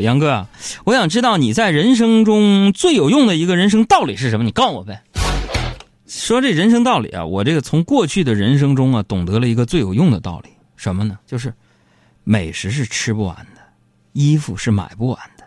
[0.00, 0.46] 杨哥，
[0.84, 4.44] 我想知道你在人生中最有用的一个人生道理是什么？
[4.44, 5.02] 你告诉我呗。
[6.06, 11.18] 说这人生道理啊，我这个从过去的人生中啊，懂得了一个最有用的道理，什么呢？
[11.26, 11.52] 就是
[12.24, 13.60] 美食是吃不完的，
[14.12, 15.44] 衣服是买不完的，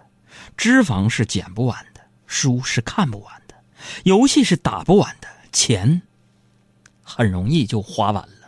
[0.55, 3.55] 脂肪是减不完的，书是看不完的，
[4.03, 6.01] 游戏是打不完的，钱
[7.01, 8.40] 很容易就花完了。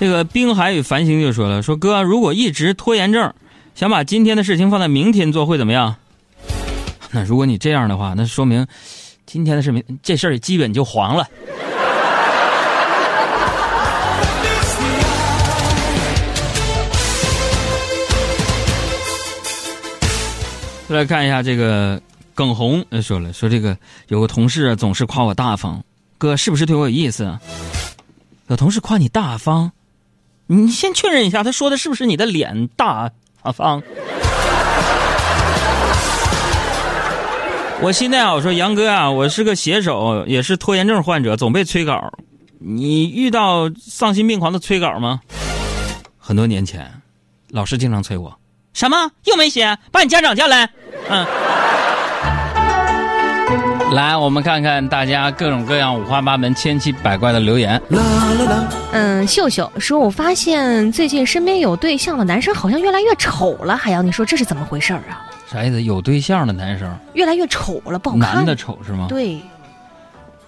[0.00, 3.34] 这个滨海与繁星就说了：“说哥，如果一直拖延症，
[3.74, 5.94] 想把今天的事情放在明天做，会怎么样？
[7.12, 8.66] 那如果你这样的话，那说明
[9.26, 11.26] 今天的事情这事儿基本就黄了。”
[20.88, 22.00] 再来看一下这个
[22.34, 23.76] 耿红说了：“说这个
[24.08, 25.84] 有个同事总是夸我大方，
[26.16, 27.38] 哥是不是对我有意思？
[28.46, 29.70] 有同事夸你大方？”
[30.52, 33.08] 你先确认一下，他说的是不是你的脸大
[33.40, 33.80] 啊方？
[37.80, 42.12] 我现在啊，我说杨哥啊，我是个写手，也是拖延症患者，总被催稿。
[42.58, 45.20] 你遇到丧心病狂的催稿吗？
[46.18, 46.90] 很多年前，
[47.50, 48.36] 老师经常催我，
[48.72, 49.78] 什么又没写？
[49.92, 50.68] 把你家长叫来。
[51.08, 51.24] 嗯。
[53.92, 57.80] 来，我们看看大家各种各样、五花八门、千奇百怪的留言。
[58.92, 65.26] 嗯，秀秀说：“我发现最近身边有对象的男生好像越来越丑了。”海洋，你说这是怎么回事儿啊？
[65.50, 65.82] 啥意思？
[65.82, 68.36] 有对象的男生越来越丑了，不好看。
[68.36, 69.06] 男的丑是吗？
[69.08, 69.40] 对。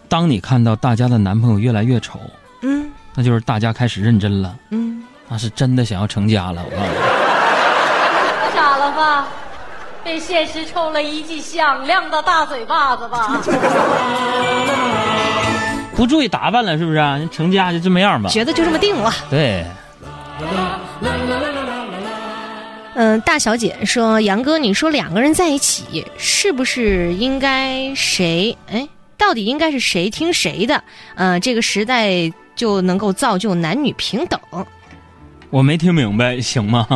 [0.09, 2.21] 当你看到大家的男朋友越来越丑，
[2.63, 6.63] 嗯，那就是大家开始认真了，嗯，那是真的想要成家了。
[6.65, 9.27] 我告诉你， 傻了吧？
[10.05, 13.41] 被现实抽了一记响亮的大嘴巴子吧！
[15.95, 17.29] 不注意打扮了是不是？
[17.31, 18.29] 成家就这么样吧？
[18.29, 19.13] 觉得就这么定了。
[19.31, 19.65] 对。
[22.95, 28.57] 嗯，大小姐说：“杨哥，你说两个人在一起，是不是应该谁？
[28.71, 28.87] 哎，
[29.17, 30.83] 到底应该是谁听谁的？
[31.15, 32.11] 呃，这个时代
[32.55, 34.39] 就能够造就男女平等？”
[35.49, 36.87] 我没听明白，行吗？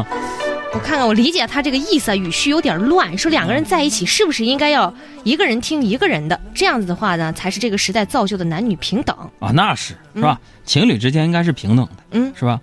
[0.77, 3.17] 我看看，我理解他这个意思啊，语序有点乱。
[3.17, 4.93] 说两个人在一起，是不是应该要
[5.25, 6.39] 一个人听一个人的？
[6.55, 9.51] 这样子的话呢，才是这个时代造就的男女平等啊？
[9.55, 10.39] 那是是吧？
[10.67, 12.61] 情侣之间应该是平等的，嗯，是吧？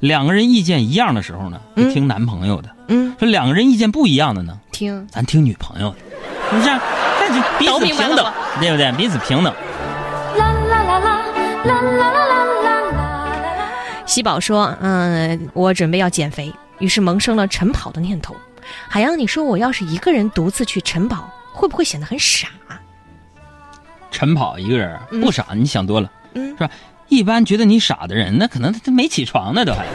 [0.00, 3.16] 两个人意见一样的时候呢，就听男朋友的，嗯。
[3.18, 5.96] 说两个人意见不一样的呢，听咱听女朋友的，
[6.50, 6.68] 是不是？
[6.68, 8.92] 那就彼此平等，对不对？
[8.92, 9.54] 彼此平等。
[10.36, 11.22] 啦啦啦啦
[11.64, 12.44] 啦啦啦啦
[12.94, 14.04] 啦！
[14.04, 18.36] 喜宝说：“嗯，我准备要减肥。”于是萌生了晨跑的念头。
[18.88, 22.48] 海洋，你说我要是一个人独自去晨跑，会不会显得很傻？
[24.10, 26.70] 晨跑一个人不傻，你想多了，嗯，是吧？
[27.08, 29.86] 一般觉得你傻的人，那可能他没起床呢，都还。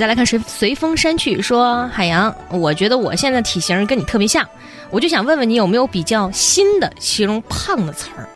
[0.00, 4.48] 再来看随随风山去说海洋，我觉得我现在体型跟你特别像，
[4.88, 8.26] 我就想问问你有没有比较新的形容胖的词儿？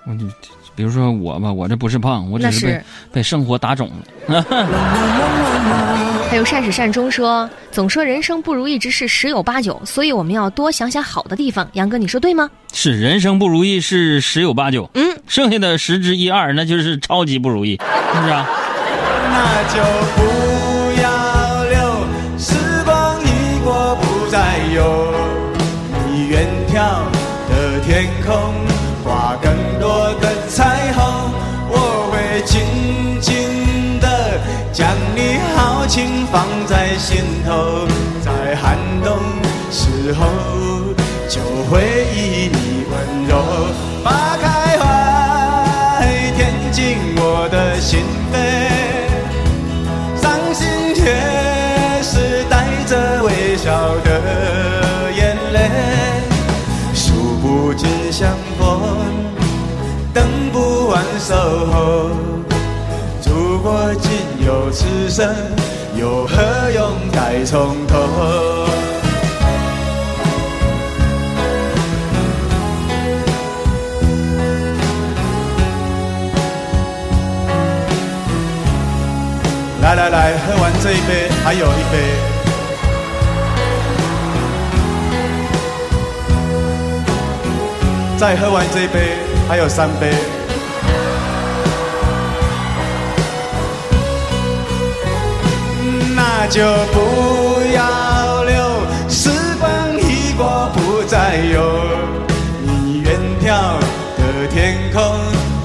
[0.77, 3.91] 比如说我吧，我这不是胖，我只是被被生活打肿
[4.27, 4.45] 了。
[6.29, 11.67] 还有善始善终说，总说人生不如意之事十有八九，所以我们要多想想好的地方。
[11.73, 12.51] 杨哥，你说对吗？
[12.75, 17.81] 是人生不如意是十有八九，嗯，剩下的十之一二那就是超级不如意，
[18.13, 18.47] 是不是啊？
[19.33, 19.83] 那就
[20.17, 20.44] 不
[24.75, 25.13] 有，
[26.07, 26.75] 你远眺
[27.49, 28.53] 的天空。
[29.05, 31.05] 画更多的彩虹，
[31.69, 34.41] 我会紧紧的
[34.73, 37.87] 将你豪情放在心头，
[38.23, 39.19] 在寒冬
[39.71, 40.25] 时候
[41.29, 42.95] 就回忆你温
[43.29, 43.33] 柔
[44.03, 44.83] 把开怀，
[46.35, 46.41] 填
[46.73, 48.01] 进我的心
[48.33, 48.35] 扉，
[58.17, 58.81] 相逢。
[60.15, 62.11] 等不完守候，
[63.27, 64.13] 如果仅
[64.47, 65.35] 有此生，
[65.97, 66.37] 又何
[66.77, 67.99] 用再从头？
[79.83, 82.34] 来来来，喝完这一杯，还有一杯。
[88.19, 89.17] 再喝完这一杯。
[89.47, 90.11] 还有三杯。
[96.17, 96.63] 那就
[96.93, 98.55] 不要留，
[99.09, 99.31] 时
[99.61, 99.69] 光
[100.01, 101.85] 一过不再有。
[102.63, 103.79] 你远眺
[104.17, 105.03] 的天空，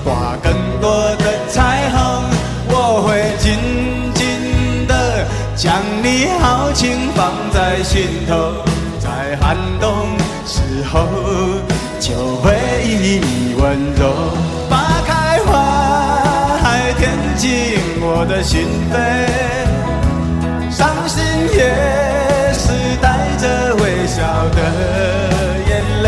[0.04, 0.52] 挂更
[0.82, 2.24] 多的彩虹，
[2.68, 3.58] 我会紧
[4.14, 5.26] 紧的
[5.56, 8.64] 将你豪情放在心头，
[9.00, 10.08] 在寒冬
[10.46, 11.08] 时候
[12.10, 12.52] 就会
[12.84, 14.02] 以你温柔，
[14.68, 15.50] 把开怀
[16.98, 17.02] 填
[17.38, 17.48] 进
[18.02, 18.94] 我的心扉。
[20.72, 21.24] 伤心
[21.54, 21.60] 也
[22.54, 23.06] 是带
[23.38, 24.18] 着微笑
[24.56, 24.58] 的
[25.70, 25.72] 眼
[26.02, 26.08] 泪，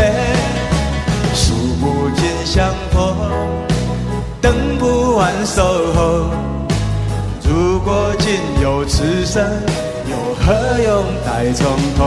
[1.34, 2.98] 数不尽相逢，
[4.40, 5.62] 等不完守
[5.94, 6.26] 候。
[7.44, 9.44] 如果仅有此生，
[10.10, 10.52] 又何
[10.82, 12.00] 用再从头？